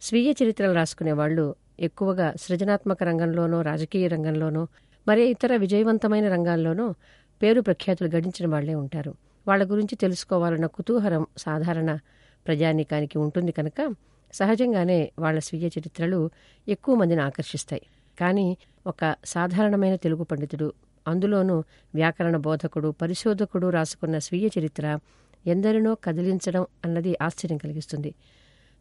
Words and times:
స్వీయ 0.00 0.34
చరిత్రలు 0.42 0.72
రాసుకునే 0.72 1.12
వాళ్ళు 1.12 1.54
ఎక్కువగా 1.80 2.34
సృజనాత్మక 2.40 3.02
రంగంలోనో 3.02 3.62
రాజకీయ 3.62 4.08
రంగంలోనో 4.08 4.66
మరే 5.08 5.30
ఇతర 5.30 5.56
విజయవంతమైన 5.56 6.28
రంగాల్లోనో 6.28 6.94
పేరు 7.42 7.60
ప్రఖ్యాతులు 7.60 8.08
గడించిన 8.08 8.50
వాళ్ళే 8.50 8.74
ఉంటారు. 8.74 9.14
వాళ్ళ 9.48 9.70
గురించి 9.70 9.96
తెలుసుకోవాలన్న 9.96 10.66
కుతూహలం 10.66 11.26
సాధారణ 11.38 11.98
ప్రజానీకానికి 12.46 13.18
ఉంటుంది 13.18 13.52
కనుక 13.52 13.94
సహజంగానే 14.34 15.12
వాళ్ళ 15.18 15.38
స్వీయ 15.38 15.66
చరిత్రలు 15.66 16.30
ఎక్కువ 16.68 16.94
మందిని 16.94 17.22
ఆకర్షిస్తాయి. 17.22 17.82
కానీ 18.20 18.56
ఒక 18.86 19.16
సాధారణమైన 19.24 19.96
తెలుగు 19.96 20.24
పండితుడు 20.24 20.72
అందులోనూ 21.08 21.64
వ్యాకరణ 21.94 22.36
బోధకుడు 22.36 22.88
పరిశోధకుడు 22.88 23.70
రాసుకున్న 23.70 24.18
స్వీయ 24.18 24.48
చరిత్ర 24.58 24.98
ఎందరినో 25.46 25.94
కదిలించడం 25.94 26.66
అన్నది 26.84 27.16
ఆశ్చర్యం 27.22 27.58
కలిగిస్తుంది. 27.58 28.14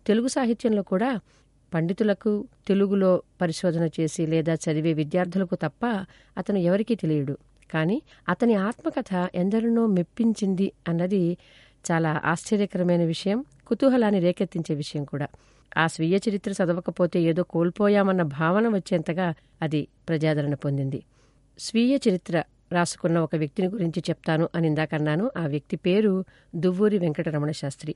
తెలుగు 0.07 0.27
సాహిత్యంలో 0.27 0.81
కూడా 0.81 1.19
పండితులకు 1.73 2.47
తెలుగులో 2.67 3.21
పరిశోధన 3.41 3.89
చేసి 3.99 4.27
లేదా 4.27 4.53
చదివే 4.53 4.93
విద్యార్థులకు 4.93 5.55
తప్ప 5.55 5.85
అతను 6.37 6.57
ఎవరికీ 6.57 6.95
తెలియడు. 6.95 7.37
కానీ 7.71 8.01
అతని 8.29 8.55
ఆత్మకథ 8.55 9.29
ఎందరినో 9.35 9.85
మెప్పించింది 9.85 10.71
అన్నది 10.87 11.37
చాలా 11.91 12.21
ఆశ్చర్యకరమైన 12.23 13.05
విషయం 13.05 13.45
కుతూహలాన్ని 13.67 14.19
రేకెత్తించే 14.19 14.75
విషయం 14.75 15.03
కూడా. 15.03 15.27
ఆ 15.77 15.87
స్వీయ 15.87 16.19
చరిత్ర 16.29 16.51
చదవకపోతే 16.51 17.21
ఏదో 17.21 17.43
కోల్పోయామన్న 17.43 18.21
భావన 18.21 18.67
వచ్చేంతగా 18.67 19.33
అది 19.61 19.87
ప్రజాదరణ 20.09 20.53
పొందింది. 20.53 21.03
స్వీయ 21.59 21.99
చరిత్ర 22.09 22.43
రాసుకున్న 22.71 23.19
ఒక 23.19 23.35
వ్యక్తిని 23.35 23.67
గురించి 23.67 24.03
చెప్తాను 24.09 24.49
అని 24.55 24.67
ఇందాకన్నాను 24.67 25.31
ఆ 25.37 25.47
వ్యక్తి 25.47 25.75
పేరు 25.75 26.25
దువ్వూరి 26.55 26.97
వెంకటరమణ 26.97 27.51
శాస్త్రి. 27.51 27.95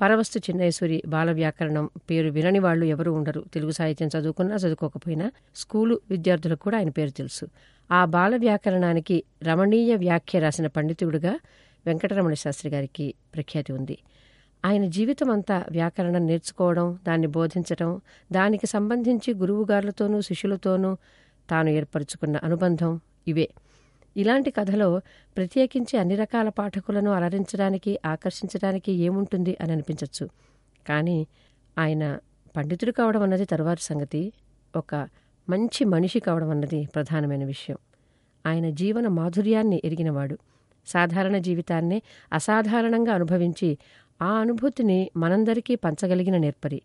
పరవస్తు 0.00 0.38
చిన్నేశ్వరి 0.38 1.02
బాల 1.06 1.32
వ్యాకరణం 1.32 1.90
పేరు 2.10 2.28
వినని 2.28 2.58
వాళ్ళు 2.58 2.84
ఎవరు 2.84 3.10
ఉండరు. 3.10 3.44
తెలుగు 3.54 3.70
సాహిత్యం 3.70 4.10
చదువుకున్నా 4.18 4.54
చదువుకోకపోయినా 4.54 5.32
స్కూలు 5.56 6.00
విద్యార్థులకు 6.10 6.58
కూడా 6.58 6.78
ఆయన 6.78 6.88
పేరు 6.88 7.10
తెలుసు. 7.10 7.46
ఆ 7.90 8.04
బాల 8.04 8.36
వ్యాకరణానికి 8.36 9.24
రమణీయ 9.42 9.94
వ్యాఖ్య 9.94 10.38
రాసిన 10.38 10.66
పండితుడుగా 10.66 11.38
వెంకటరమణ 11.86 12.34
శాస్త్రి 12.34 12.72
గారికి 12.72 13.14
ప్రఖ్యాతి 13.34 13.72
ఉంది. 13.72 13.98
ఆయన 14.64 14.84
జీవితం 14.86 15.30
అంతా 15.30 15.64
వ్యాకరణం 15.70 16.26
నేర్చుకోవడం 16.26 16.98
దాన్ని 17.06 17.26
బోధించడం 17.26 18.00
దానికి 18.32 18.66
సంబంధించి 18.66 19.34
గురువుగారులతోనూ 19.34 20.20
శిష్యులతోనూ 20.20 20.96
తాను 21.50 21.68
ఏర్పరచుకున్న 21.68 22.36
అనుబంధం 22.36 23.00
ఇవే. 23.28 23.48
ఇలాంటి 24.16 24.50
కథలో 24.50 24.98
ప్రత్యేకించి 25.36 25.98
అన్ని 25.98 26.14
రకాల 26.14 26.48
పాఠకులను 26.48 27.10
అలరించడానికి 27.10 27.98
ఆకర్షించడానికి 28.06 28.92
ఏముంటుంది 28.92 29.56
అని 29.60 29.72
అనిపించవచ్చు 29.72 30.28
కానీ 30.88 31.26
ఆయన 31.78 32.18
పండితుడు 32.56 32.92
కావడం 32.92 33.22
అన్నది 33.22 33.44
తరువాతి 33.44 33.82
సంగతి 33.82 34.32
ఒక 34.76 35.08
మంచి 35.48 35.84
మనిషి 35.84 36.20
కావడం 36.20 36.50
అన్నది 36.50 36.88
ప్రధానమైన 36.94 37.44
విషయం. 37.44 37.76
ఆయన 38.46 38.70
జీవన 38.70 39.08
మాధుర్యాన్ని 39.08 39.82
ఎరిగినవాడు. 39.84 40.38
సాధారణ 40.86 41.38
జీవితాన్నే 41.38 42.02
అసాధారణంగా 42.32 43.12
అనుభవించి 43.12 43.78
ఆ 44.22 44.32
అనుభూతిని 44.32 45.10
మనందరికీ 45.16 45.74
పంచగలిగిన 45.74 46.36
నేర్పరి. 46.36 46.82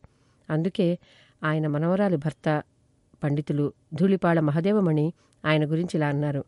అందుకే 0.50 1.00
ఆయన 1.44 1.68
మనవరాలి 1.68 2.18
భర్త 2.18 2.64
పండితులు 3.24 3.74
ధూళిపాళ 3.94 4.40
మహదేవమణి 4.40 5.14
ఆయన 5.46 5.72
గురించి 5.72 5.98
ఇలా 5.98 6.08
అన్నారు. 6.08 6.44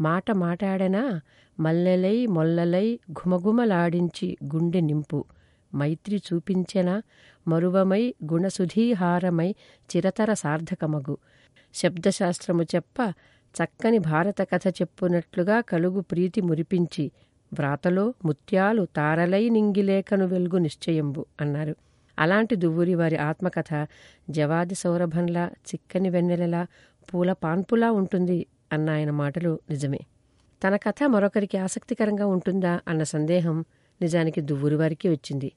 మాట 0.00 0.30
మాటాడనా? 0.30 1.20
మల్లెలై 1.60 2.26
మొల్లలై 2.26 2.98
ఘుమఘుమలాడించి 3.12 4.38
గుండె 4.44 4.80
నింపు. 4.80 5.24
మైత్రి 5.76 6.22
చూపించెన? 6.32 7.02
మరువమై 7.48 8.14
గుణసుధీహారమై 8.32 9.54
చిరతర 9.96 10.32
సార్థకమగు. 10.32 11.18
శబ్దశాస్త్రము 11.74 12.62
చెప్ప 12.62 13.14
చక్కని 13.54 13.98
భారత 13.98 14.42
కథ 14.42 14.68
చెప్పునట్లుగా 14.68 15.60
కలుగు 15.60 16.00
ప్రీతి 16.00 16.40
మురిపించి 16.40 17.12
వ్రాతలో 17.52 18.14
ముత్యాలు 18.24 18.86
తారలై 18.96 19.48
నింగిలేకను 19.48 20.26
వెలుగు 20.26 20.58
నిశ్చయంబు 20.58 21.26
అన్నారు. 21.40 21.76
అలాంటి 22.18 22.56
దువ్వూరి 22.56 22.94
వారి 22.94 23.16
ఆత్మకథ 23.16 23.86
జవాది 24.30 24.74
సౌరభంలా 24.74 25.46
చిక్కని 25.46 26.10
వెన్నెలలా 26.10 26.66
పూల 27.14 27.32
పాన్పులా 27.32 27.90
ఉంటుంది 27.90 28.46
అన్న 28.72 28.90
ఆయన 28.90 29.10
మాటలు 29.10 29.60
నిజమే. 29.70 30.00
తన 30.64 30.76
కథ 30.76 31.04
మరొకరికి 31.06 31.58
ఆసక్తికరంగా 31.58 32.26
ఉంటుందా 32.26 32.80
అన్న 32.88 33.02
సందేహం 33.02 33.64
నిజానికి 34.02 34.40
దువ్వూరి 34.40 34.76
వారికి 34.76 35.08
వచ్చింది. 35.08 35.52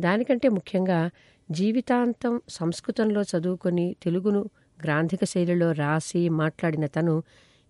దానికంటే 0.00 0.48
ముఖ్యంగా 0.48 1.10
జీవితాంతం 1.50 2.40
సంస్కృతంలో 2.48 3.22
చదువుకొని 3.22 3.96
తెలుగును 4.02 4.50
గ్రాంధిక 4.84 5.24
శైలిలో 5.24 5.72
రాసి 5.72 6.28
మాట్లాడిన 6.28 6.86
తను 6.86 7.22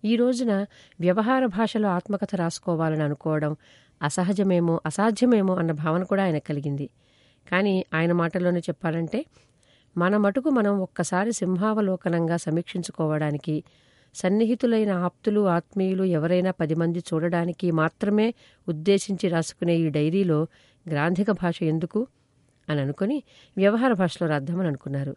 ఈ 0.05 0.15
రోజున 0.15 0.65
వ్యవహార 0.99 1.45
భాషలో 1.45 1.89
ఆత్మకథ 1.89 2.35
రాసుకోవాలని 2.35 3.03
అనుకోవడం 3.03 3.55
అసహజమేమో 4.01 4.81
అసాధ్యమేమో 4.85 5.55
అన్న 5.55 5.71
భావన 5.71 6.03
కూడా 6.03 6.23
ఆయన 6.23 6.37
కలిగింది. 6.37 6.89
కానీ 7.51 7.85
ఆయన 7.93 8.11
మాటల్లోనే 8.11 8.59
చెప్పాలంటే 8.59 9.25
మన 9.97 10.17
మటుకు 10.17 10.49
మనం 10.49 10.79
ఒక్కసారి 10.79 11.31
సింహావలోకనంగా 11.33 12.37
సమీక్షించుకోవడానికి 12.37 13.63
సన్నిహితులైన 14.13 14.91
ఆప్తులు 14.91 15.47
ఆత్మీయులు 15.47 16.03
ఎవరైనా 16.03 16.51
పది 16.51 16.75
మంది 16.75 16.99
చూడడానికి 16.99 17.71
మాత్రమే 17.71 18.33
ఉద్దేశించి 18.69 19.29
రాసుకునే 19.29 19.75
ఈ 19.75 19.89
డైరీలో 19.89 20.47
గ్రాంధిక 20.89 21.31
భాష 21.31 21.63
ఎందుకు? 21.63 22.07
అని 22.69 22.81
అనుకుని 22.81 23.23
వ్యవహార 23.57 23.93
భాషలో 23.93 24.27
రాద్దామని 24.27 24.67
అనుకున్నారు. 24.67 25.15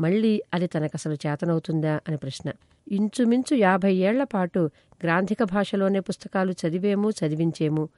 మళ్ళీ 0.00 0.42
అది 0.54 0.66
తనకసలు 0.66 1.14
చేతనవుతుందా 1.14 2.00
అని 2.08 2.16
ప్రశ్న. 2.16 2.50
ఇంచుమించు 2.92 3.56
యాభై 3.56 3.94
ఏళ్ళ 3.94 4.24
పాటు 4.24 4.70
గ్రాంధిక 5.02 5.42
భాషలోనే 5.42 6.00
పుస్తకాలు 6.00 6.52
చదివేము 6.52 7.10
చదివించేము? 7.10 7.88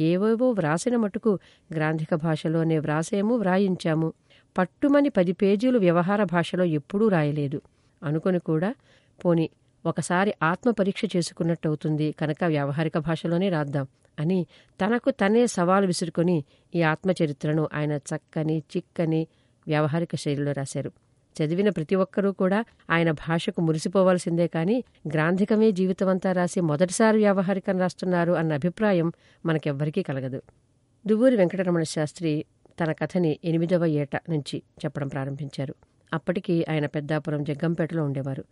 ఏవేవో 0.00 0.50
వ్రాసిన 0.50 0.96
మటుకు 0.96 1.38
గ్రాంధిక 1.72 2.14
భాషలోనే 2.14 2.78
వ్రాసేము 2.78 3.36
వ్రాయించాము? 3.36 4.12
పట్టుమని 4.58 5.08
పది 5.08 5.32
పేజీలు 5.32 5.78
వ్యవహార 5.78 6.24
భాషలో 6.24 6.64
ఎప్పుడూ 6.64 7.08
రాయలేదు. 7.08 7.62
అనుకుని 8.02 8.38
కూడా 8.38 8.74
పోని 9.24 9.50
ఒకసారి 9.86 10.34
ఆత్మపరీక్ష 10.42 11.00
చేసుకున్నట్టు 11.04 11.16
చేసుకున్నట్టవుతుంది. 11.16 12.12
కనుక 12.12 12.44
వ్యావహారిక 12.44 12.98
భాషలోనే 12.98 13.48
రాద్దాం 13.48 13.86
అని 14.20 14.46
తనకు 14.84 15.10
తనే 15.10 15.46
సవాలు 15.46 15.86
విసురుకొని 15.86 16.44
ఈ 16.74 16.82
ఆత్మచరిత్రను 16.82 17.68
ఆయన 17.74 17.92
చక్కని 17.92 18.62
చిక్కని 18.76 19.26
వ్యావహారిక 19.66 20.14
శైలిలో 20.14 20.52
రాశారు. 20.52 20.92
చదివిన 21.36 21.70
ప్రతి 21.70 21.94
ఒక్కరూ 21.94 22.32
కూడా 22.32 22.64
ఆయన 22.90 23.10
భాషకు 23.10 23.60
మురిసిపోవాల్సిందే 23.60 24.46
కానీ 24.46 24.84
గ్రాంధికమే 25.08 25.70
జీవితమంతా 25.70 26.32
రాసి 26.32 26.60
మొదటిసారి 26.60 27.16
వ్యావహారికం 27.16 27.78
రాస్తున్నారు 27.78 28.32
అన్న 28.32 28.52
అభిప్రాయం 28.52 29.12
మనకెవ్వరికీ 29.46 30.02
కలగదు. 30.02 30.42
దువ్వూరి 31.06 31.36
వెంకటరమణ 31.36 31.82
శాస్త్రి 31.82 32.44
తన 32.80 32.92
కథని 32.92 33.38
ఎనిమిదవ 33.44 33.86
ఏట 33.86 34.16
నుంచి 34.16 34.62
చెప్పడం 34.84 35.08
ప్రారంభించారు. 35.08 35.74
అప్పటికి 36.14 36.66
ఆయన 36.70 36.86
పెద్దాపురం 36.86 37.44
జగ్గంపేటలో 37.44 38.04
ఉండేవారు. 38.04 38.44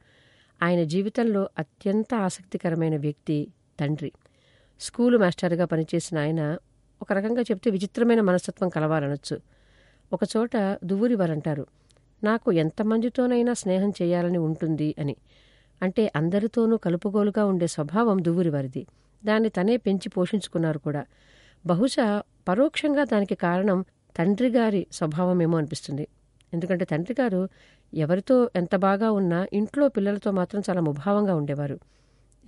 ఆయన 0.62 0.82
జీవితంలో 0.84 1.48
అత్యంత 1.58 2.14
ఆసక్తికరమైన 2.14 2.96
వ్యక్తి 2.96 3.48
తండ్రి. 3.80 4.12
స్కూలు 4.80 5.18
మాస్టర్గా 5.18 5.64
పనిచేసిన 5.64 6.18
ఆయన 6.18 6.58
ఒక 7.02 7.12
రకంగా 7.12 7.40
చెప్తే 7.40 7.70
విచిత్రమైన 7.70 8.20
మనస్తత్వం 8.20 8.68
కలవాలనొచ్చు 8.68 9.40
ఒకచోట 10.12 10.50
దువ్వూరి 10.84 11.14
వారంటారు 11.14 11.66
నాకు 12.24 12.52
ఎంతమందితోనైనా 12.52 13.52
స్నేహం 13.52 13.92
చేయాలని 14.02 14.38
ఉంటుంది 14.38 14.94
అని. 14.98 15.16
అంటే 15.82 16.12
అందరితోనూ 16.16 16.76
కలుపుగోలుగా 16.76 17.44
ఉండే 17.44 17.66
స్వభావం 17.66 18.24
దువ్వురి 18.24 18.50
వారిది. 18.50 18.86
దాన్ని 19.24 19.48
తనే 19.48 19.76
పెంచి 19.76 20.08
పోషించుకున్నారు 20.08 20.78
కూడా. 20.78 21.06
బహుశా 21.66 22.22
పరోక్షంగా 22.48 23.04
దానికి 23.04 23.34
కారణం 23.34 23.84
తండ్రి 24.16 24.48
గారి 24.48 24.86
స్వభావమేమో 24.92 25.58
అనిపిస్తుంది. 25.58 26.08
ఎందుకంటే 26.52 26.84
తండ్రి 26.84 27.14
గారు 27.20 27.40
ఎవరితో 27.92 28.50
ఎంత 28.56 28.76
బాగా 28.76 29.10
ఉన్నా 29.10 29.46
ఇంట్లో 29.52 29.88
పిల్లలతో 29.88 30.30
మాత్రం 30.30 30.62
చాలా 30.70 30.80
ముభావంగా 30.80 31.34
ఉండేవారు. 31.34 31.76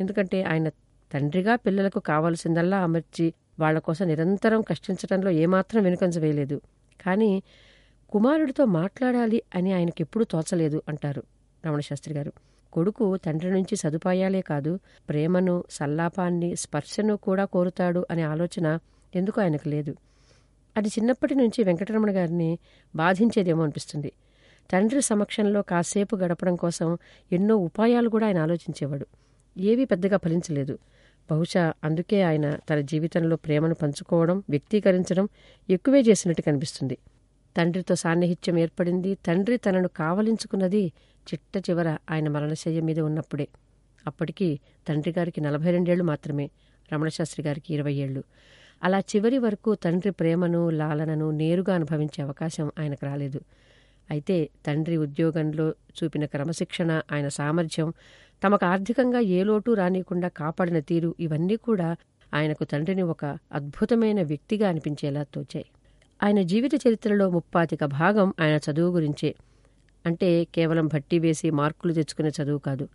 ఎందుకంటే 0.00 0.42
ఆయన 0.42 0.68
తండ్రిగా 1.10 1.56
పిల్లలకు 1.56 2.00
కావాల్సిందల్లా 2.00 2.78
అమర్చి 2.78 3.26
వాళ్ళ 3.58 3.78
కోసం 3.78 4.06
నిరంతరం 4.08 4.60
కష్టించడంలో 4.62 5.30
ఏమాత్రం 5.30 5.82
వెనుకంజ 5.82 6.18
వేయలేదు. 6.18 6.56
కానీ 7.00 7.32
కుమారుడితో 8.12 8.64
మాట్లాడాలి 8.64 9.42
అని 9.54 9.72
ఆయనకి 9.72 10.02
ఎప్పుడూ 10.02 10.24
తోచలేదు 10.24 10.82
అంటారు 10.88 11.22
రమణశాస్త్రి 11.64 12.14
గారు. 12.14 12.32
కొడుకు 12.72 13.16
తండ్రి 13.16 13.50
నుంచి 13.50 13.76
సదుపాయాలే 13.76 14.40
కాదు 14.42 14.72
ప్రేమను 15.08 15.64
సల్లాపాన్ని 15.70 16.56
స్పర్శను 16.56 17.16
కూడా 17.16 17.44
కోరుతాడు 17.44 18.06
అనే 18.10 18.22
ఆలోచన 18.22 18.66
ఎందుకు 19.14 19.40
ఆయనకు 19.40 19.68
లేదు? 19.68 19.92
అది 20.76 20.88
చిన్నప్పటి 20.88 21.34
నుంచి 21.34 21.64
వెంకటరమణ 21.64 22.16
గారిని 22.16 22.58
బాధించేదేమో 22.96 23.62
అనిపిస్తుంది. 23.62 24.12
తండ్రి 24.72 25.02
సమక్షంలో 25.02 25.62
కాసేపు 25.62 26.16
గడపడం 26.16 26.56
కోసం 26.56 26.98
ఎన్నో 27.32 27.56
ఉపాయాలు 27.56 28.08
కూడా 28.08 28.26
ఆయన 28.26 28.38
ఆలోచించేవాడు. 28.38 29.06
ఏవీ 29.58 29.84
పెద్దగా 29.84 30.16
ఫలించలేదు. 30.16 30.78
బహుశా 31.30 31.72
అందుకే 31.84 32.22
ఆయన 32.22 32.54
తన 32.54 32.80
జీవితంలో 32.80 33.36
ప్రేమను 33.36 33.74
పంచుకోవడం 33.74 34.42
వ్యక్తీకరించడం 34.50 35.28
ఎక్కువే 35.70 36.00
చేసినట్టు 36.00 36.42
కనిపిస్తుంది. 36.42 36.98
తండ్రితో 37.56 37.94
సాన్నిహిత్యం 37.94 38.58
ఏర్పడింది. 38.58 39.14
తండ్రి 39.14 39.56
తనను 39.56 39.88
కావలించుకున్నది 39.88 40.92
చిట్ట 41.20 41.70
చివర 41.70 41.96
ఆయన 42.10 42.28
మరణశయ్య 42.28 42.80
మీద 42.80 43.00
ఉన్నప్పుడే. 43.00 43.48
అప్పటికి 44.06 44.60
తండ్రి 44.88 45.14
గారికి 45.18 45.40
నలభై 45.40 45.70
రెండేళ్ళు 45.70 46.04
మాత్రమే 46.04 46.50
రమణశాస్త్రి 46.92 47.46
గారికి 47.46 47.74
ఇరవై 47.74 47.92
ఏళ్ళు. 47.92 48.24
అలా 48.84 48.98
చివరి 48.98 49.38
వరకు 49.38 49.74
తండ్రి 49.74 50.10
ప్రేమను 50.10 50.70
లాలనను 50.70 51.30
నేరుగా 51.30 51.74
అనుభవించే 51.74 52.24
అవకాశం 52.24 52.72
ఆయనకు 52.78 53.06
రాలేదు. 53.06 53.40
అయితే 54.10 54.50
తండ్రి 54.66 54.96
ఉద్యోగంలో 54.96 55.74
చూపిన 55.98 56.24
క్రమశిక్షణ 56.24 57.02
ఆయన 57.12 57.28
సామర్థ్యం 57.28 57.92
తమకు 58.44 58.66
ఆర్థికంగా 58.66 59.20
ఏ 59.20 59.44
లోటు 59.44 59.70
రానియకుండా 59.70 60.28
కాపాడిన 60.28 60.78
తీరు 60.78 61.14
ఇవన్నీ 61.20 61.56
కూడా 61.56 61.96
ఆయనకు 62.34 62.64
తండ్రిని 62.64 63.02
ఒక 63.02 63.24
అద్భుతమైన 63.52 64.22
వ్యక్తిగా 64.22 64.68
అనిపించేలా 64.68 65.22
తోచాయి. 65.22 65.66
ఆయన 66.22 66.42
జీవిత 66.42 66.70
చరిత్రలో 66.74 67.30
ముప్పాతిక 67.30 67.84
భాగం 67.84 68.34
ఆయన 68.40 68.58
చదువు 68.70 68.94
గురించే. 68.94 69.34
అంటే 70.06 70.44
కేవలం 70.44 70.86
భట్టి 70.86 71.18
వేసి 71.18 71.50
మార్కులు 71.50 71.92
తెచ్చుకునే 71.92 72.30
చదువు 72.42 72.58
కాదు. 72.58 72.88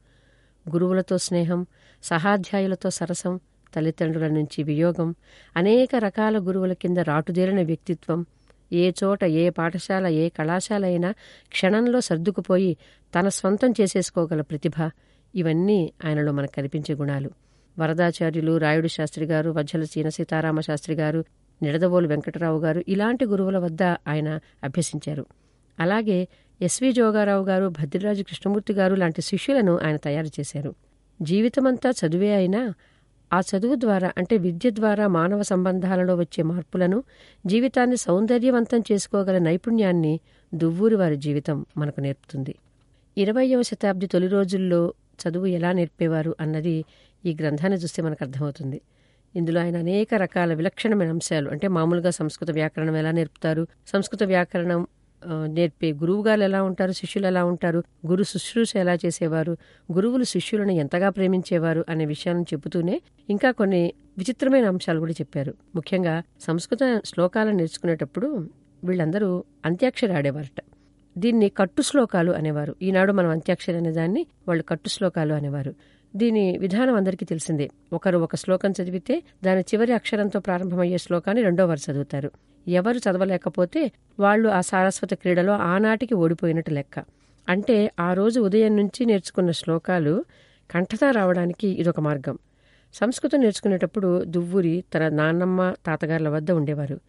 గురువులతో 0.73 1.17
స్నేహం 1.17 1.65
సహాధ్యాయులతో 2.03 2.89
సరసం 2.89 3.39
తల్లిదండ్రుల 3.75 4.27
నుంచి 4.27 4.63
వియోగం 4.63 5.15
అనేక 5.57 5.89
రకాల 5.95 6.37
గురువుల 6.37 6.73
కింద 6.73 6.97
రాటుదేరిన 6.97 7.61
వ్యక్తిత్వం 7.61 8.25
ఏ 8.73 8.91
చోట 9.03 9.23
ఏ 9.23 9.49
పాఠశాల 9.49 10.07
ఏ 10.07 10.29
కళాశాల 10.29 10.85
అయినా 10.85 11.11
క్షణంలో 11.49 12.01
సర్దుకుపోయి 12.01 12.77
తన 13.19 13.27
స్వంతం 13.29 13.73
చేసేసుకోగల 13.81 14.41
ప్రతిభ 14.41 14.89
ఇవన్నీ 15.35 15.93
ఆయనలో 16.05 16.31
మనకు 16.31 16.51
కనిపించే 16.57 16.95
గుణాలు. 16.95 17.29
వరదాచార్యులు 17.79 18.57
రాయుడు 18.57 18.87
శాస్త్రి 18.87 19.25
గారు 19.25 19.49
వజ్జల 19.51 19.83
చీన 19.83 20.09
సీతారామ 20.09 20.59
శాస్త్రి 20.59 20.95
గారు 20.95 21.25
నిడదవోలు 21.61 22.07
వెంకటరావు 22.07 22.59
గారు 22.59 22.83
ఇలాంటి 22.87 23.25
గురువుల 23.25 23.57
వద్ద 23.57 23.83
ఆయన 23.83 24.39
అభ్యసించారు. 24.63 25.25
అలాగే 25.79 26.27
ఎస్వి 26.61 26.91
జోగారావు 26.91 27.45
గారు 27.45 27.67
భద్రరాజు 27.67 28.23
కృష్ణమూర్తి 28.23 28.73
గారు 28.73 28.95
లాంటి 28.95 29.21
శిష్యులను 29.21 29.79
ఆయన 29.83 29.97
తయారు 29.97 30.27
చేశారు. 30.27 30.75
జీవితమంతా 31.21 31.89
చదువే 31.89 32.35
అయినా 32.35 32.73
ఆ 33.35 33.39
చదువు 33.49 33.75
ద్వారా 33.75 34.09
అంటే 34.17 34.35
విద్య 34.37 34.69
ద్వారా 34.71 35.05
మానవ 35.17 35.41
సంబంధాలలో 35.41 36.13
వచ్చే 36.15 36.41
మార్పులను 36.43 36.97
జీవితాన్ని 37.45 37.97
సౌందర్యవంతం 37.97 38.81
చేసుకోగల 38.91 39.37
నైపుణ్యాన్ని 39.47 40.13
దువ్వూరి 40.53 40.95
వారి 40.95 41.17
జీవితం 41.17 41.57
మనకు 41.77 41.99
నేర్పుతుంది. 41.99 42.53
ఇరవయవ 43.17 43.61
శతాబ్ది 43.61 44.07
తొలి 44.07 44.27
రోజుల్లో 44.27 44.81
చదువు 45.21 45.47
ఎలా 45.57 45.71
నేర్పేవారు 45.71 46.35
అన్నది 46.41 46.75
ఈ 47.23 47.33
గ్రంథాన్ని 47.41 47.77
చూస్తే 47.77 47.99
మనకు 48.03 48.21
అర్థమవుతుంది. 48.23 48.79
ఇందులో 49.35 49.59
ఆయన 49.61 49.77
అనేక 49.77 50.09
రకాల 50.15 50.51
విలక్షణమైన 50.53 51.09
అంశాలు 51.09 51.47
అంటే 51.49 51.67
మామూలుగా 51.67 52.11
సంస్కృత 52.11 52.51
వ్యాకరణం 52.51 52.95
ఎలా 52.95 53.11
నేర్పుతారు 53.11 53.63
సంస్కృత 53.87 54.23
వ్యాకరణం 54.23 54.81
నేర్పే 55.47 55.91
గురువుగారు 55.91 56.41
ఎలా 56.41 56.63
ఉంటారు 56.63 56.91
శిష్యులు 56.91 57.27
ఎలా 57.27 57.45
ఉంటారు 57.45 57.83
గురు 58.07 58.23
శుశ్రూష 58.23 58.75
ఎలా 58.75 58.93
చేసేవారు 58.93 59.57
గురువులు 59.93 60.23
శిష్యులను 60.23 60.71
ఎంతగా 60.71 61.09
ప్రేమించేవారు 61.09 61.85
అనే 61.89 62.05
విషయాలను 62.05 62.41
చెబుతూనే 62.41 63.01
ఇంకా 63.29 63.51
కొన్ని 63.51 63.93
విచిత్రమైన 64.17 64.65
అంశాలు 64.67 64.99
కూడా 64.99 65.11
చెప్పారు. 65.11 65.53
ముఖ్యంగా 65.75 66.23
సంస్కృత 66.39 67.01
శ్లోకాలను 67.05 67.57
నేర్చుకునేటప్పుడు 67.57 68.49
వీళ్ళందరూ 68.83 69.43
అంత్యాక్షరి 69.65 70.13
ఆడేవారట 70.13 70.61
దీన్ని 71.17 71.49
కట్టు 71.49 71.81
శ్లోకాలు 71.81 72.31
అనేవారు. 72.31 72.75
ఈనాడు 72.81 73.13
మనం 73.13 73.29
అంత్యాక్షరి 73.29 73.77
అనే 73.77 73.91
దాన్ని 73.91 74.25
వాళ్ళు 74.47 74.63
కట్టు 74.63 74.89
శ్లోకాలు 74.89 75.33
అనేవారు. 75.33 75.75
దీని 76.15 76.57
విధానం 76.57 76.95
అందరికీ 76.95 77.25
తెలిసిందే. 77.25 77.69
ఒకరు 77.93 78.17
ఒక 78.17 78.35
శ్లోకం 78.35 78.71
చదివితే 78.71 79.23
దాని 79.43 79.61
చివరి 79.61 79.93
అక్షరంతో 79.93 80.39
ప్రారంభమయ్యే 80.39 80.97
శ్లోకాన్ని 80.97 81.43
రెండో 81.43 81.65
వారు 81.65 81.91
చదువుతారు. 81.91 82.31
ఎవరు 82.67 82.97
చదవలేకపోతే 82.97 83.91
వాళ్ళు 84.19 84.49
ఆ 84.49 84.61
సారస్వత 84.61 85.13
క్రీడలో 85.13 85.53
ఆనాటికి 85.53 86.15
ఓడిపోయినట్టు 86.15 86.71
లెక్క. 86.71 87.03
అంటే 87.49 87.91
ఆ 87.99 88.13
రోజు 88.13 88.39
ఉదయం 88.39 88.75
నుంచి 88.75 89.05
నేర్చుకున్న 89.05 89.51
శ్లోకాలు 89.51 90.25
కంఠతా 90.71 91.11
రావడానికి 91.11 91.67
ఇదొక 91.67 91.99
మార్గం. 91.99 92.37
సంస్కృతం 92.93 93.39
నేర్చుకునేటప్పుడు 93.39 94.23
దువ్వూరి 94.23 94.83
తన 94.93 95.09
నాన్నమ్మ 95.09 95.73
తాతగారుల 95.85 96.29
వద్ద 96.29 96.51
ఉండేవారు. 96.51 96.99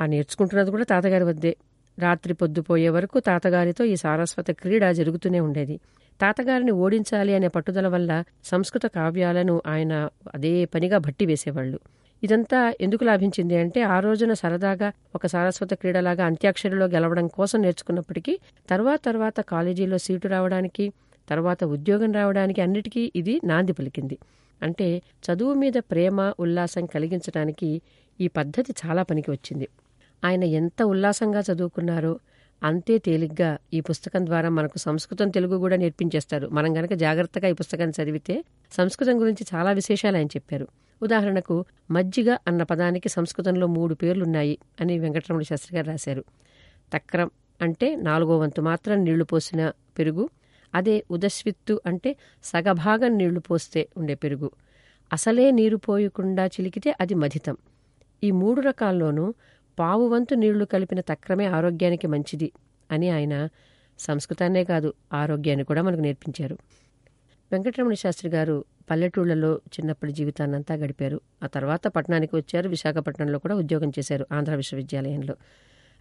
ఆ 0.00 0.06
నేర్చుకుంటున్నది 0.06 0.70
కూడా 0.70 0.84
తాతగారి 0.84 1.24
వద్దే. 1.24 1.56
రాత్రి 1.98 2.34
పొద్దుపోయే 2.34 2.88
వరకు 2.88 3.20
తాతగారితో 3.20 3.84
ఈ 3.84 3.96
సారస్వత 3.96 4.50
క్రీడ 4.50 4.90
జరుగుతూనే 4.90 5.40
ఉండేది. 5.40 5.80
తాతగారిని 6.20 6.70
ఓడించాలి 6.70 7.34
అనే 7.34 7.48
పట్టుదల 7.48 7.88
వల్ల 7.88 8.24
సంస్కృత 8.44 8.86
కావ్యాలను 8.86 9.62
ఆయన 9.66 10.08
అదే 10.34 10.64
పనిగా 10.64 10.98
భట్టి 10.98 11.26
వేసేవాళ్ళు 11.26 11.80
ఇదంతా 12.22 12.74
ఎందుకు 12.80 13.04
లాభించింది 13.04 13.56
అంటే 13.56 13.82
ఆ 13.82 14.00
రోజున 14.00 14.32
సరదాగా 14.32 14.92
ఒక 15.14 15.26
సారస్వత 15.26 15.74
క్రీడలాగా 15.74 16.26
అంత్యాక్షరిలో 16.26 16.86
గెలవడం 16.86 17.26
కోసం 17.26 17.62
నేర్చుకున్నప్పటికీ 17.62 18.38
తర్వాత 18.68 19.00
తర్వాత 19.04 19.40
కాలేజీలో 19.40 19.98
సీటు 19.98 20.28
రావడానికి 20.28 20.92
తర్వాత 21.28 21.64
ఉద్యోగం 21.64 22.12
రావడానికి 22.12 22.60
అన్నిటికీ 22.60 23.12
ఇది 23.16 23.40
నాంది 23.44 23.72
పలికింది. 23.72 24.18
అంటే 24.62 25.02
చదువు 25.24 25.54
మీద 25.54 25.72
ప్రేమ 25.90 26.32
ఉల్లాసం 26.40 26.86
కలిగించడానికి 26.86 27.82
ఈ 28.20 28.28
పద్ధతి 28.28 28.74
చాలా 28.86 29.02
పనికి 29.02 29.30
వచ్చింది. 29.30 29.68
ఆయన 30.24 30.44
ఎంత 30.44 30.82
ఉల్లాసంగా 30.82 31.40
చదువుకున్నారో 31.40 32.12
అంతే 32.62 32.98
తేలిగ్గా 32.98 33.58
ఈ 33.74 33.80
పుస్తకం 33.80 34.26
ద్వారా 34.26 34.48
మనకు 34.48 34.78
సంస్కృతం 34.78 35.28
తెలుగు 35.28 35.56
కూడా 35.56 35.76
నేర్పించేస్తారు. 35.76 36.48
మనం 36.48 36.76
గనక 36.76 36.92
జాగ్రత్తగా 36.94 37.48
ఈ 37.48 37.52
పుస్తకాన్ని 37.52 38.02
చదివితే 38.02 38.44
సంస్కృతం 38.72 39.20
గురించి 39.20 39.46
చాలా 39.54 39.72
విశేషాలు 39.72 40.16
ఆయన 40.16 40.26
చెప్పారు. 40.26 40.66
ఉదాహరణకు 41.02 41.64
మజ్జిగ 41.90 42.30
అన్న 42.48 42.62
పదానికి 42.62 43.08
సంస్కృతంలో 43.08 43.66
మూడు 43.66 43.94
పేర్లున్నాయి 43.94 44.58
అని 44.80 44.98
వెంకటరమణ 44.98 45.42
శాస్త్రి 45.42 45.76
గారు 45.76 45.86
రాశారు. 45.86 46.24
తక్రం 46.94 47.30
అంటే 47.62 47.96
నాలుగో 47.96 48.38
వంతు 48.38 48.60
మాత్రం 48.60 49.04
నీళ్ళు 49.04 49.24
పోసిన 49.24 49.72
పెరుగు 49.98 50.28
అదే 50.74 51.04
ఉదస్విత్తు 51.10 51.80
అంటే 51.86 52.16
సగభాగం 52.44 53.18
నీళ్ళు 53.18 53.40
పోస్తే 53.40 53.88
ఉండే 53.96 54.14
పెరుగు. 54.14 54.50
అసలే 55.12 55.50
నీరు 55.50 55.76
పోయకుండా 55.76 56.46
చిలికితే 56.46 56.94
అది 57.00 57.14
మధితం. 57.14 57.56
ఈ 58.24 58.30
మూడు 58.30 58.60
రకాల్లోనూ 58.60 59.34
పావు 59.78 60.08
వంతు 60.08 60.34
నీళ్ళు 60.34 60.64
కలిపిన 60.64 61.00
తక్రమే 61.00 61.46
ఆరోగ్యానికి 61.46 62.06
మంచిది 62.06 62.52
అని 62.90 63.10
ఆయన 63.10 63.48
సంస్కృతాన్నే 63.98 64.64
కాదు 64.64 64.94
ఆరోగ్యాన్ని 65.12 65.64
కూడా 65.64 65.82
మనకు 65.82 66.00
నేర్పించారు. 66.00 66.58
వెంకటరమణ 67.52 67.94
శాస్త్రి 67.94 68.30
గారు 68.30 68.64
పల్లెటూళ్ళలో 68.90 69.60
చిన్నప్పటి 69.66 70.12
జీవితాన్నంతా 70.12 70.74
గడిపారు. 70.74 71.20
ఆ 71.42 71.46
తర్వాత 71.46 71.86
పట్టణానికి 71.86 72.36
వచ్చారు. 72.36 72.68
విశాఖపట్నంలో 72.68 73.38
కూడా 73.38 73.54
ఉద్యోగం 73.54 73.90
చేశారు 73.90 74.26
ఆంధ్ర 74.32 74.54
విశ్వవిద్యాలయంలో. 74.54 75.36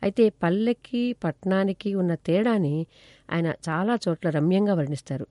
అయితే 0.03 0.29
పల్లెకి 0.29 1.13
పట్టణానికి 1.13 1.95
ఉన్న 1.95 2.15
తేడాని 2.15 2.87
ఆయన 3.31 3.47
చాలా 3.47 3.99
చోట్ల 4.07 4.29
రమ్యంగా 4.29 4.73
వర్ణిస్తారు. 4.73 5.27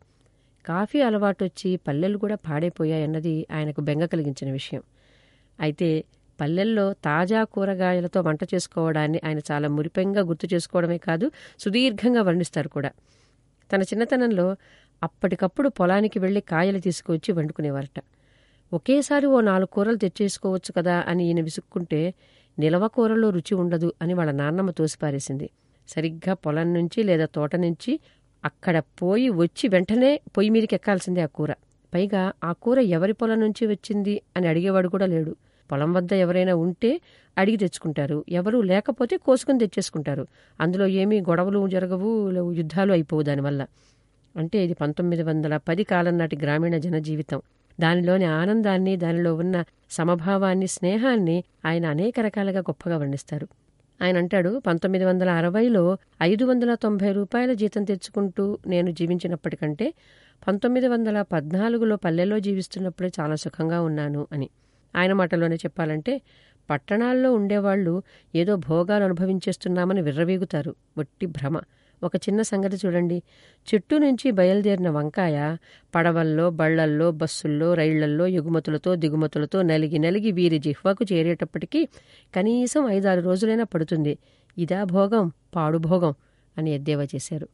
కాఫీ 0.67 1.01
అలవాటు 1.01 1.45
వచ్చి 1.45 1.77
పల్లెలు 1.77 2.19
కూడా 2.19 2.35
పాడైపోయాయన్నది 2.35 3.47
ఆయనకు 3.53 3.81
బెంగ 3.81 4.05
కలిగించిన 4.05 4.53
విషయం. 4.53 4.83
అయితే 5.61 6.05
పల్లెల్లో 6.41 6.93
తాజా 6.93 7.45
కూరగాయలతో 7.45 8.21
వంట 8.21 8.45
చేసుకోవడాన్ని 8.55 9.21
ఆయన 9.25 9.39
చాలా 9.39 9.69
మురిపెంగా 9.69 10.21
గుర్తు 10.21 10.55
చేసుకోవడమే 10.55 10.99
కాదు 10.99 11.31
సుదీర్ఘంగా 11.59 12.23
వర్ణిస్తారు 12.23 12.69
కూడా. 12.69 12.91
తన 13.73 13.83
చిన్నతనంలో 13.83 14.57
అప్పటికప్పుడు 15.03 15.69
పొలానికి 15.69 16.19
వెళ్ళి 16.19 16.41
కాయలు 16.41 16.79
తీసుకువచ్చి 16.79 17.33
వండుకునేవారట. 17.33 18.03
ఒకేసారి 18.73 19.27
ఓ 19.27 19.41
నాలుగు 19.41 19.67
కూరలు 19.67 19.97
తెచ్చేసుకోవచ్చు 19.97 20.73
కదా 20.73 21.05
అని 21.09 21.27
ఈయన 21.27 21.41
విసుక్కుంటే 21.41 22.15
నిలవ 22.59 22.89
కూరలో 22.89 23.31
రుచి 23.31 23.55
ఉండదు 23.55 23.93
అని 24.03 24.15
వాళ్ళ 24.15 24.33
నాన్నమ్మ 24.33 24.71
తోసిపారేసింది. 24.71 25.51
సరిగ్గా 25.89 26.35
పొలం 26.35 26.75
నుంచి 26.75 27.03
లేదా 27.03 27.25
తోట 27.25 27.57
నుంచి 27.57 28.01
అక్కడ 28.45 28.79
పోయి 28.79 29.29
వచ్చి 29.29 29.69
వెంటనే 29.69 30.21
పొయ్యి 30.37 30.51
మీదకి 30.51 30.75
ఎక్కాల్సిందే 30.75 31.21
ఆ 31.21 31.27
కూర. 31.27 31.53
పైగా 31.95 32.33
ఆ 32.45 32.53
కూర 32.53 32.79
ఎవరి 32.79 33.13
పొలం 33.13 33.41
నుంచి 33.41 33.67
వచ్చింది 33.67 34.23
అని 34.37 34.49
అడిగేవాడు 34.49 34.89
కూడా 34.89 35.07
లేడు. 35.07 35.37
పొలం 35.73 35.93
వద్ద 35.93 36.13
ఎవరైనా 36.13 36.55
ఉంటే 36.55 37.01
అడిగి 37.39 37.57
తెచ్చుకుంటారు. 37.57 38.25
ఎవరూ 38.29 38.63
లేకపోతే 38.63 39.17
కోసుకుని 39.17 39.59
తెచ్చేసుకుంటారు. 39.59 40.27
అందులో 40.61 40.87
ఏమీ 40.87 41.21
గొడవలు 41.21 41.69
జరగవు 41.69 42.31
యుద్ధాలు 42.53 42.93
అయిపోవు 42.93 43.23
దానివల్ల. 43.23 43.67
అంటే 44.37 44.65
ఇది 44.65 44.75
పంతొమ్మిది 44.75 45.23
వందల 45.23 45.57
పది 45.57 45.85
కాలం 45.85 46.19
నాటి 46.19 46.37
గ్రామీణ 46.37 46.77
జనజీవితం. 46.77 47.43
దానిలోని 47.81 48.25
ఆనందాన్ని 48.25 48.97
దానిలో 48.97 49.35
ఉన్న 49.35 49.65
సమభావాన్ని 49.91 50.67
స్నేహాన్ని 50.67 51.45
ఆయన 51.67 51.87
అనేక 51.87 52.21
రకాలుగా 52.21 52.59
గొప్పగా 52.59 52.97
వర్ణిస్తారు. 52.97 53.49
ఆయన 54.03 54.17
అంటాడు 54.17 54.63
పంతొమ్మిది 54.67 55.05
వందల 55.05 55.31
అరవైలో 55.31 55.97
ఐదు 56.23 56.45
వందల 56.45 56.75
తొంభై 56.75 57.13
రూపాయల 57.13 57.53
జీతం 57.53 57.85
తెచ్చుకుంటూ 57.85 58.59
నేను 58.67 58.91
జీవించినప్పటికంటే 58.91 59.95
పంతొమ్మిది 60.49 60.89
వందల 60.89 61.23
పద్నాలుగులో 61.23 61.97
పల్లెల్లో 61.97 62.39
జీవిస్తున్నప్పుడే 62.39 63.11
చాలా 63.21 63.35
సుఖంగా 63.35 63.83
ఉన్నాను 63.83 64.27
అని. 64.33 64.51
ఆయన 64.97 65.13
మాటలోనే 65.13 65.57
చెప్పాలంటే 65.57 66.23
పట్టణాల్లో 66.71 67.35
ఉండేవాళ్ళు 67.35 68.03
ఏదో 68.35 68.57
భోగాలు 68.57 69.05
అనుభవించేస్తున్నామని 69.05 70.03
విర్రవీగుతారు. 70.03 70.75
వట్టి 70.99 71.27
భ్రమ. 71.27 71.61
ఒక 72.03 72.17
చిన్న 72.17 72.43
సంగతి 72.43 72.77
చూడండి. 72.87 73.23
చెట్టు 73.69 73.97
నుంచి 73.97 74.31
బయలుదేరిన 74.31 74.91
వంకాయ 74.91 75.57
పడవల్లో 75.95 76.51
బళ్ళల్లో 76.51 77.11
బస్సుల్లో 77.11 77.75
రైళ్ళల్లో 77.75 78.27
ఎగుమతులతో 78.27 78.95
దిగుమతులతో 78.95 79.63
నలిగి 79.63 79.99
నలిగి 79.99 80.33
వీరి 80.33 80.59
జిహ్వకు 80.59 81.07
చేరేటప్పటికీ 81.13 81.89
కనీసం 82.35 82.89
ఐదారు 82.89 83.21
రోజులైనా 83.21 83.65
పడుతుంది. 83.65 84.19
ఇదా 84.59 84.85
భోగం 84.85 85.33
పాడుభోగం 85.57 86.15
అని 86.59 86.75
ఎద్దేవా 86.75 87.07
చేశారు. 87.15 87.49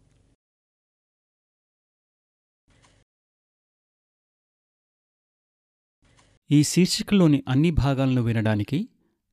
ఈ 6.50 6.62
శీర్షికలోని 6.62 7.42
అన్ని 7.48 7.70
భాగాలను 7.70 8.22
వినడానికి 8.22 8.88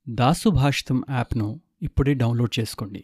దాసు 0.10 0.50
భాషితం 0.50 1.04
యాప్ను 1.10 1.62
ఇప్పుడే 1.82 2.14
డౌన్లోడ్ 2.14 2.60
చేసుకోండి. 2.60 3.04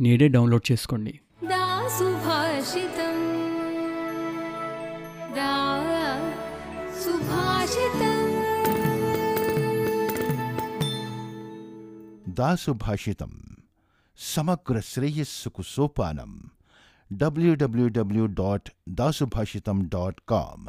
నేడే 0.00 0.28
డౌన్లోడ్ 0.28 0.72
చేసుకోండి. 0.72 1.20
దాసుభాషితం. 12.28 13.40
సమగ్ర 14.18 14.80
శ్రేయస్సుకు 14.80 15.62
సోపానం. 15.62 16.42
W W W 17.12 18.26
dot 18.26 18.70
Dasubhashitam 18.88 19.88
dot 19.94 20.16
com 20.28 20.66